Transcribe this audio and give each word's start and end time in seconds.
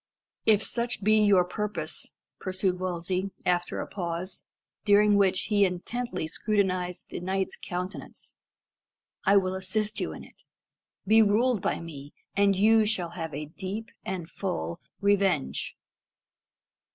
"If 0.47 0.63
such 0.63 1.03
be 1.03 1.23
your 1.23 1.45
purpose," 1.45 2.11
pursued 2.39 2.79
Wolsey, 2.79 3.29
after 3.45 3.79
a 3.79 3.85
pause, 3.87 4.47
during 4.83 5.15
which 5.15 5.41
he 5.41 5.63
intently 5.63 6.27
scrutinised 6.27 7.09
the 7.09 7.19
knight's 7.19 7.55
countenance, 7.55 8.35
"I 9.25 9.37
will 9.37 9.53
assist 9.53 9.99
you 9.99 10.11
in 10.11 10.23
it. 10.23 10.41
Be 11.05 11.21
ruled 11.21 11.61
by 11.61 11.79
me, 11.81 12.15
and 12.35 12.55
you 12.55 12.83
shall 12.83 13.11
have 13.11 13.35
a 13.35 13.45
deep 13.45 13.91
and 14.03 14.27
full 14.27 14.79
revenge." 15.01 15.77